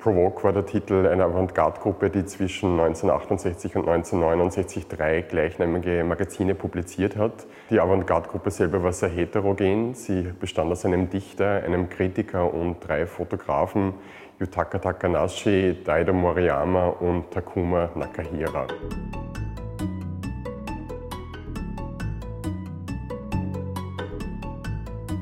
Provoke 0.00 0.44
war 0.44 0.52
der 0.52 0.64
Titel 0.64 1.06
einer 1.06 1.26
Avantgarde-Gruppe, 1.26 2.08
die 2.08 2.24
zwischen 2.24 2.80
1968 2.80 3.76
und 3.76 3.88
1969 3.88 4.88
drei 4.88 5.20
gleichnamige 5.20 6.02
Magazine 6.04 6.54
publiziert 6.54 7.16
hat. 7.16 7.46
Die 7.68 7.78
Avantgarde-Gruppe 7.78 8.50
selber 8.50 8.82
war 8.82 8.92
sehr 8.92 9.10
heterogen. 9.10 9.94
Sie 9.94 10.22
bestand 10.40 10.72
aus 10.72 10.86
einem 10.86 11.10
Dichter, 11.10 11.62
einem 11.64 11.90
Kritiker 11.90 12.52
und 12.52 12.76
drei 12.80 13.06
Fotografen, 13.06 13.92
Yutaka 14.40 14.78
Takanashi, 14.78 15.76
Daido 15.84 16.14
Moriyama 16.14 16.88
und 16.88 17.30
Takuma 17.30 17.90
Nakahira. 17.94 18.66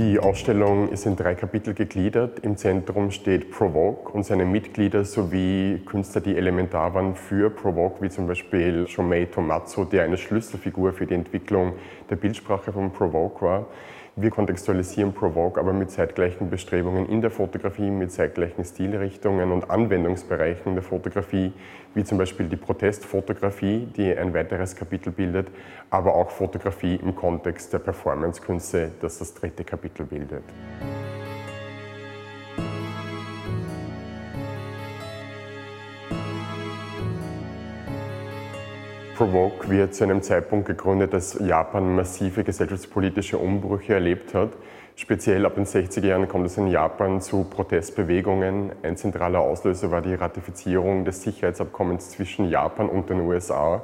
Die 0.00 0.18
Ausstellung 0.18 0.88
ist 0.88 1.04
in 1.04 1.14
drei 1.14 1.34
Kapitel 1.34 1.74
gegliedert. 1.74 2.38
Im 2.38 2.56
Zentrum 2.56 3.10
steht 3.10 3.50
Provoke 3.50 4.12
und 4.12 4.24
seine 4.24 4.46
Mitglieder 4.46 5.04
sowie 5.04 5.82
Künstler, 5.84 6.22
die 6.22 6.38
elementar 6.38 6.94
waren 6.94 7.14
für 7.14 7.50
Provoke, 7.50 8.00
wie 8.00 8.08
zum 8.08 8.26
Beispiel 8.26 8.88
Shomei 8.88 9.26
Tomatsu, 9.26 9.84
der 9.84 10.04
eine 10.04 10.16
Schlüsselfigur 10.16 10.94
für 10.94 11.04
die 11.04 11.12
Entwicklung 11.12 11.74
der 12.08 12.16
Bildsprache 12.16 12.72
von 12.72 12.90
Provoke 12.94 13.44
war. 13.44 13.66
Wir 14.16 14.30
kontextualisieren 14.30 15.12
Provoke 15.12 15.60
aber 15.60 15.72
mit 15.72 15.90
zeitgleichen 15.90 16.50
Bestrebungen 16.50 17.08
in 17.08 17.20
der 17.20 17.30
Fotografie, 17.30 17.90
mit 17.90 18.12
zeitgleichen 18.12 18.64
Stilrichtungen 18.64 19.52
und 19.52 19.70
Anwendungsbereichen 19.70 20.74
der 20.74 20.82
Fotografie, 20.82 21.52
wie 21.94 22.04
zum 22.04 22.18
Beispiel 22.18 22.48
die 22.48 22.56
Protestfotografie, 22.56 23.86
die 23.96 24.16
ein 24.16 24.34
weiteres 24.34 24.74
Kapitel 24.74 25.12
bildet, 25.12 25.48
aber 25.90 26.14
auch 26.14 26.30
Fotografie 26.30 26.96
im 26.96 27.14
Kontext 27.14 27.72
der 27.72 27.78
Performancekünste, 27.78 28.90
das 29.00 29.18
das 29.18 29.32
dritte 29.34 29.64
Kapitel 29.64 30.04
bildet. 30.04 30.42
Provoke 39.20 39.68
wird 39.68 39.94
zu 39.94 40.04
einem 40.04 40.22
Zeitpunkt 40.22 40.66
gegründet, 40.66 41.12
als 41.12 41.38
Japan 41.38 41.94
massive 41.94 42.42
gesellschaftspolitische 42.42 43.36
Umbrüche 43.36 43.92
erlebt 43.92 44.32
hat. 44.32 44.48
Speziell 44.96 45.44
ab 45.44 45.56
den 45.56 45.66
60er 45.66 46.06
Jahren 46.06 46.26
kommt 46.26 46.46
es 46.46 46.56
in 46.56 46.68
Japan 46.68 47.20
zu 47.20 47.44
Protestbewegungen. 47.44 48.72
Ein 48.82 48.96
zentraler 48.96 49.40
Auslöser 49.40 49.90
war 49.90 50.00
die 50.00 50.14
Ratifizierung 50.14 51.04
des 51.04 51.22
Sicherheitsabkommens 51.22 52.08
zwischen 52.08 52.48
Japan 52.48 52.88
und 52.88 53.10
den 53.10 53.20
USA. 53.20 53.82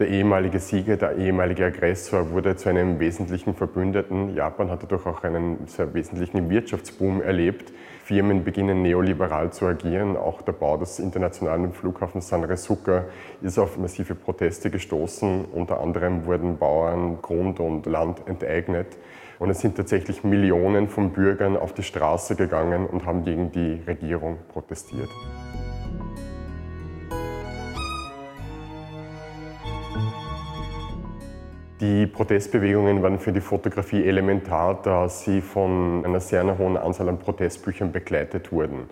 Der 0.00 0.08
ehemalige 0.08 0.58
Sieger, 0.58 0.96
der 0.96 1.18
ehemalige 1.18 1.66
Aggressor 1.66 2.32
wurde 2.32 2.56
zu 2.56 2.68
einem 2.68 2.98
wesentlichen 2.98 3.54
Verbündeten. 3.54 4.34
Japan 4.34 4.68
hat 4.68 4.82
dadurch 4.82 5.06
auch 5.06 5.22
einen 5.22 5.68
sehr 5.68 5.94
wesentlichen 5.94 6.50
Wirtschaftsboom 6.50 7.22
erlebt. 7.22 7.72
Firmen 8.02 8.42
beginnen 8.42 8.82
neoliberal 8.82 9.52
zu 9.52 9.66
agieren. 9.66 10.16
Auch 10.16 10.42
der 10.42 10.50
Bau 10.50 10.76
des 10.78 10.98
internationalen 10.98 11.72
Flughafens 11.72 12.28
Sanresuka 12.28 13.04
ist 13.40 13.56
auf 13.56 13.78
massive 13.78 14.16
Proteste 14.16 14.68
gestoßen. 14.68 15.44
Unter 15.44 15.80
anderem 15.80 16.26
wurden 16.26 16.58
Bauern 16.58 17.22
Grund 17.22 17.60
und 17.60 17.86
Land 17.86 18.26
enteignet. 18.26 18.98
Und 19.38 19.50
es 19.50 19.60
sind 19.60 19.76
tatsächlich 19.76 20.24
Millionen 20.24 20.88
von 20.88 21.10
Bürgern 21.10 21.56
auf 21.56 21.72
die 21.72 21.84
Straße 21.84 22.34
gegangen 22.34 22.86
und 22.86 23.06
haben 23.06 23.24
gegen 23.24 23.52
die 23.52 23.80
Regierung 23.86 24.38
protestiert. 24.48 25.10
Die 31.80 32.06
Protestbewegungen 32.06 33.02
waren 33.02 33.18
für 33.18 33.32
die 33.32 33.40
Fotografie 33.40 34.04
elementar, 34.04 34.80
da 34.80 35.08
sie 35.08 35.40
von 35.40 36.04
einer 36.04 36.20
sehr 36.20 36.56
hohen 36.56 36.76
Anzahl 36.76 37.08
an 37.08 37.18
Protestbüchern 37.18 37.90
begleitet 37.90 38.52
wurden. 38.52 38.88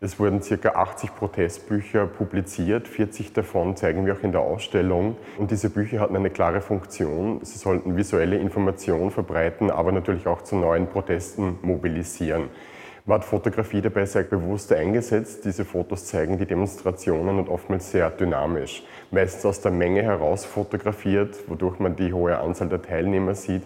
Es 0.00 0.18
wurden 0.18 0.40
ca. 0.40 0.68
80 0.70 1.14
Protestbücher 1.14 2.06
publiziert, 2.06 2.88
40 2.88 3.32
davon 3.34 3.76
zeigen 3.76 4.04
wir 4.04 4.14
auch 4.14 4.22
in 4.24 4.32
der 4.32 4.40
Ausstellung. 4.40 5.16
Und 5.38 5.52
diese 5.52 5.70
Bücher 5.70 6.00
hatten 6.00 6.16
eine 6.16 6.28
klare 6.28 6.60
Funktion. 6.60 7.38
Sie 7.44 7.56
sollten 7.56 7.96
visuelle 7.96 8.36
Informationen 8.36 9.12
verbreiten, 9.12 9.70
aber 9.70 9.92
natürlich 9.92 10.26
auch 10.26 10.42
zu 10.42 10.56
neuen 10.56 10.88
Protesten 10.88 11.60
mobilisieren. 11.62 12.50
Hat 13.06 13.22
Fotografie 13.22 13.82
dabei 13.82 14.06
sehr 14.06 14.22
bewusst 14.22 14.72
eingesetzt. 14.72 15.44
Diese 15.44 15.66
Fotos 15.66 16.06
zeigen 16.06 16.38
die 16.38 16.46
Demonstrationen 16.46 17.38
und 17.38 17.50
oftmals 17.50 17.90
sehr 17.90 18.08
dynamisch. 18.08 18.82
Meistens 19.10 19.44
aus 19.44 19.60
der 19.60 19.72
Menge 19.72 20.02
heraus 20.02 20.46
fotografiert, 20.46 21.36
wodurch 21.46 21.78
man 21.78 21.96
die 21.96 22.14
hohe 22.14 22.38
Anzahl 22.38 22.70
der 22.70 22.80
Teilnehmer 22.80 23.34
sieht. 23.34 23.64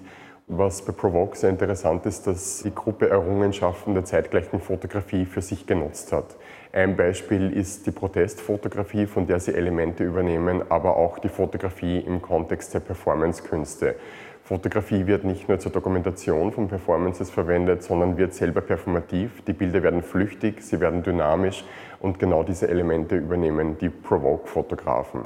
Was 0.49 0.83
bei 0.83 0.93
Provoke 0.93 1.37
sehr 1.37 1.51
interessant 1.51 2.05
ist, 2.07 2.27
dass 2.27 2.63
die 2.65 2.75
Gruppe 2.75 3.11
Errungenschaften 3.11 3.95
der 3.95 4.05
zeitgleichen 4.05 4.61
Fotografie 4.61 5.25
für 5.25 5.43
sich 5.43 5.67
genutzt 5.67 6.11
hat. 6.11 6.37
Ein 6.73 6.97
Beispiel 6.97 7.53
ist 7.53 7.87
die 7.87 7.93
Protestfotografie, 7.93 9.07
von 9.07 9.27
der 9.27 9.41
sie 9.41 9.55
Elemente 9.55 10.05
übernehmen, 10.05 10.63
aber 10.69 10.97
auch 10.97 11.19
die 11.19 11.29
Fotografie 11.29 11.99
im 11.99 12.23
Kontext 12.23 12.75
der 12.75 12.81
Performancekünste. 12.81 13.95
Fotografie 14.49 15.07
wird 15.07 15.25
nicht 15.25 15.47
nur 15.47 15.59
zur 15.59 15.73
Dokumentation 15.73 16.53
von 16.53 16.69
Performances 16.69 17.29
verwendet, 17.29 17.83
sondern 17.83 18.17
wird 18.17 18.33
selber 18.33 18.63
performativ. 18.63 19.43
Die 19.47 19.53
Bilder 19.53 19.83
werden 19.83 20.01
flüchtig, 20.01 20.63
sie 20.63 20.81
werden 20.81 21.03
dynamisch 21.03 21.67
und 22.01 22.19
genau 22.19 22.43
diese 22.45 22.67
Elemente 22.67 23.15
übernehmen 23.15 23.77
die 23.77 23.91
Provoke-Fotografen. 23.91 25.21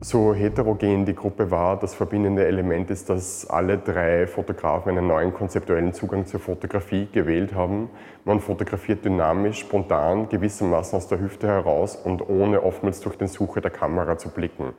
So 0.00 0.34
heterogen 0.34 1.04
die 1.04 1.14
Gruppe 1.14 1.52
war, 1.52 1.78
das 1.78 1.94
verbindende 1.94 2.44
Element 2.44 2.90
ist, 2.90 3.08
dass 3.08 3.48
alle 3.48 3.78
drei 3.78 4.26
Fotografen 4.26 4.98
einen 4.98 5.06
neuen 5.06 5.32
konzeptuellen 5.32 5.92
Zugang 5.92 6.26
zur 6.26 6.40
Fotografie 6.40 7.06
gewählt 7.12 7.54
haben. 7.54 7.88
Man 8.24 8.40
fotografiert 8.40 9.04
dynamisch, 9.04 9.60
spontan, 9.60 10.28
gewissermaßen 10.28 10.96
aus 10.96 11.06
der 11.06 11.20
Hüfte 11.20 11.46
heraus 11.46 11.94
und 11.94 12.28
ohne 12.28 12.64
oftmals 12.64 12.98
durch 12.98 13.16
den 13.16 13.28
Sucher 13.28 13.60
der 13.60 13.70
Kamera 13.70 14.18
zu 14.18 14.30
blicken. 14.30 14.74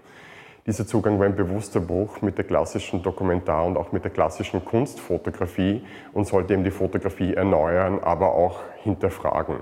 Dieser 0.67 0.87
Zugang 0.87 1.19
war 1.19 1.27
ein 1.27 1.35
bewusster 1.35 1.79
Bruch 1.79 2.23
mit 2.23 2.39
der 2.39 2.45
klassischen 2.45 3.03
Dokumentar- 3.03 3.67
und 3.67 3.77
auch 3.77 3.91
mit 3.91 4.03
der 4.03 4.09
klassischen 4.09 4.65
Kunstfotografie 4.65 5.83
und 6.11 6.25
sollte 6.25 6.55
eben 6.55 6.63
die 6.63 6.71
Fotografie 6.71 7.35
erneuern, 7.35 7.99
aber 8.01 8.33
auch 8.33 8.61
hinterfragen. 8.81 9.57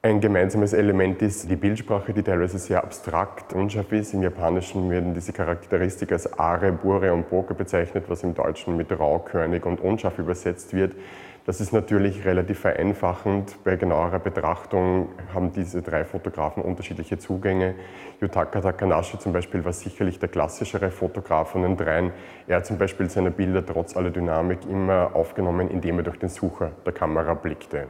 Ein 0.00 0.22
gemeinsames 0.22 0.72
Element 0.72 1.20
ist 1.20 1.50
die 1.50 1.56
Bildsprache, 1.56 2.14
die 2.14 2.22
teilweise 2.22 2.58
sehr 2.58 2.82
abstrakt, 2.82 3.52
unscharf 3.52 3.92
ist. 3.92 4.14
Im 4.14 4.22
Japanischen 4.22 4.88
werden 4.88 5.12
diese 5.12 5.34
Charakteristik 5.34 6.10
als 6.12 6.38
Are, 6.38 6.72
Bure 6.72 7.12
und 7.12 7.28
Boke 7.28 7.52
bezeichnet, 7.52 8.04
was 8.08 8.22
im 8.22 8.32
Deutschen 8.32 8.78
mit 8.78 8.98
rau, 8.98 9.18
körnig 9.18 9.66
und 9.66 9.78
unscharf 9.78 10.18
übersetzt 10.18 10.72
wird. 10.72 10.94
Das 11.46 11.60
ist 11.60 11.72
natürlich 11.72 12.24
relativ 12.24 12.60
vereinfachend. 12.60 13.56
Bei 13.64 13.76
genauerer 13.76 14.18
Betrachtung 14.18 15.08
haben 15.34 15.52
diese 15.52 15.82
drei 15.82 16.04
Fotografen 16.04 16.62
unterschiedliche 16.62 17.18
Zugänge. 17.18 17.74
Yutaka 18.20 18.60
Takanashi 18.60 19.18
zum 19.18 19.32
Beispiel 19.32 19.64
war 19.64 19.72
sicherlich 19.72 20.18
der 20.18 20.28
klassischere 20.28 20.90
Fotograf 20.90 21.50
von 21.50 21.62
den 21.62 21.76
dreien. 21.76 22.12
Er 22.46 22.58
hat 22.58 22.66
zum 22.66 22.76
Beispiel 22.78 23.08
seine 23.08 23.30
Bilder 23.30 23.64
trotz 23.64 23.96
aller 23.96 24.10
Dynamik 24.10 24.58
immer 24.68 25.10
aufgenommen, 25.14 25.70
indem 25.70 25.98
er 25.98 26.02
durch 26.04 26.18
den 26.18 26.28
Sucher 26.28 26.72
der 26.84 26.92
Kamera 26.92 27.34
blickte. 27.34 27.86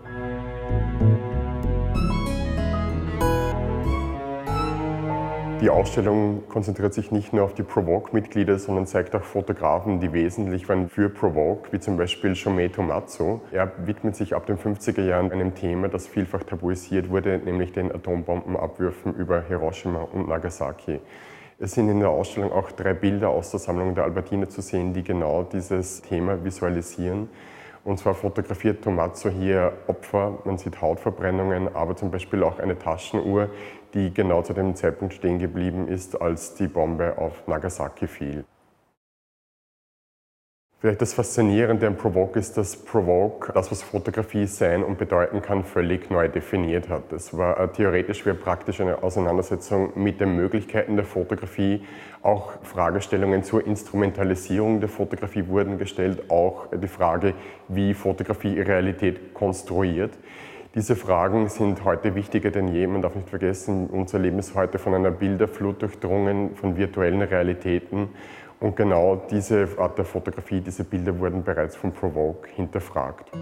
Die 5.61 5.69
Ausstellung 5.69 6.49
konzentriert 6.49 6.95
sich 6.95 7.11
nicht 7.11 7.35
nur 7.35 7.45
auf 7.45 7.53
die 7.53 7.63
Provoke-Mitglieder, 7.63 8.59
sondern 8.59 8.87
zeigt 8.87 9.15
auch 9.15 9.25
Fotografen, 9.25 10.01
die 10.01 10.11
wesentlich 10.15 10.67
waren 10.71 10.89
für 10.89 11.11
Provoke, 11.11 11.71
wie 11.71 11.79
zum 11.79 11.99
Beispiel 11.99 12.35
Shomei 12.35 12.69
Tomatsu. 12.69 13.41
Er 13.53 13.71
widmet 13.85 14.17
sich 14.17 14.35
ab 14.35 14.47
den 14.47 14.57
50er 14.57 15.03
Jahren 15.03 15.31
einem 15.31 15.55
Thema, 15.55 15.89
das 15.89 16.07
vielfach 16.07 16.45
tabuisiert 16.45 17.11
wurde, 17.11 17.39
nämlich 17.45 17.73
den 17.73 17.95
Atombombenabwürfen 17.95 19.15
über 19.17 19.43
Hiroshima 19.43 20.01
und 20.01 20.29
Nagasaki. 20.29 20.99
Es 21.59 21.73
sind 21.73 21.91
in 21.91 22.01
der 22.01 22.09
Ausstellung 22.09 22.53
auch 22.53 22.73
drei 22.73 22.95
Bilder 22.95 23.29
aus 23.29 23.51
der 23.51 23.61
Sammlung 23.61 23.95
der 23.95 24.05
Albertine 24.05 24.49
zu 24.49 24.63
sehen, 24.63 24.95
die 24.95 25.05
genau 25.05 25.43
dieses 25.43 26.01
Thema 26.01 26.43
visualisieren. 26.43 27.29
Und 27.85 27.99
zwar 27.99 28.15
fotografiert 28.15 28.83
Tomazzo 28.83 29.31
hier 29.31 29.73
Opfer, 29.87 30.39
man 30.45 30.59
sieht 30.59 30.81
Hautverbrennungen, 30.81 31.75
aber 31.75 31.97
zum 31.97 32.11
Beispiel 32.11 32.43
auch 32.43 32.59
eine 32.59 32.79
Taschenuhr, 32.79 33.49
die 33.95 34.13
genau 34.13 34.43
zu 34.43 34.53
dem 34.53 34.75
Zeitpunkt 34.77 35.15
stehen 35.15 35.39
geblieben 35.39 35.89
ist, 35.89 36.21
als 36.21 36.55
die 36.55 36.69
Bombe 36.69 37.19
auf 37.19 37.47
Nagasaki 37.47 38.07
fiel. 38.07 38.45
Vielleicht 40.81 41.03
das 41.03 41.13
Faszinierende 41.13 41.87
an 41.87 41.99
Provoke 41.99 42.39
ist, 42.39 42.57
dass 42.57 42.75
Provoke 42.75 43.53
das, 43.53 43.71
was 43.71 43.83
Fotografie 43.83 44.47
sein 44.47 44.83
und 44.83 44.97
bedeuten 44.97 45.43
kann, 45.43 45.63
völlig 45.63 46.11
neu 46.11 46.27
definiert 46.29 46.89
hat. 46.89 47.13
Es 47.13 47.37
war 47.37 47.71
theoretisch 47.75 48.25
wie 48.25 48.33
praktisch 48.33 48.81
eine 48.81 49.03
Auseinandersetzung 49.03 49.93
mit 50.03 50.23
den 50.23 50.37
Möglichkeiten 50.37 50.97
der 50.97 51.05
Fotografie. 51.05 51.85
Auch 52.23 52.53
Fragestellungen 52.63 53.45
zur 53.45 53.67
Instrumentalisierung 53.67 54.81
der 54.81 54.89
Fotografie 54.89 55.47
wurden 55.49 55.77
gestellt, 55.77 56.31
auch 56.31 56.69
die 56.75 56.89
Frage, 56.89 57.35
wie 57.69 57.93
Fotografie 57.93 58.59
Realität 58.59 59.35
konstruiert. 59.35 60.15
Diese 60.77 60.95
Fragen 60.95 61.49
sind 61.49 61.85
heute 61.85 62.15
wichtiger 62.15 62.53
denn 62.53 62.69
je. 62.69 62.87
Man 62.87 63.03
darf 63.03 63.17
nicht 63.17 63.29
vergessen, 63.29 63.89
unser 63.89 64.21
Leben 64.21 64.39
ist 64.39 64.55
heute 64.55 64.79
von 64.79 64.95
einer 64.95 65.11
Bilderflut 65.11 65.83
durchdrungen, 65.83 66.55
von 66.55 66.77
virtuellen 66.77 67.23
Realitäten. 67.23 68.11
Und 68.61 68.77
genau 68.77 69.21
diese 69.33 69.67
Art 69.79 69.99
der 69.99 70.05
Fotografie, 70.05 70.61
diese 70.61 70.85
Bilder 70.85 71.19
wurden 71.19 71.43
bereits 71.43 71.75
von 71.75 71.91
Provoke 71.91 72.49
hinterfragt. 72.55 73.33